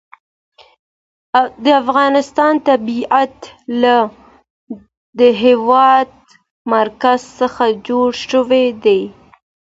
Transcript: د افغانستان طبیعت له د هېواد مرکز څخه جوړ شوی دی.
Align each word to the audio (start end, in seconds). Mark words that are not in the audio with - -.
د 1.63 1.65
افغانستان 1.83 2.53
طبیعت 2.69 3.35
له 3.81 3.97
د 5.19 5.21
هېواد 5.43 6.09
مرکز 6.75 7.21
څخه 7.39 7.65
جوړ 7.87 8.09
شوی 8.31 8.65
دی. 8.83 9.01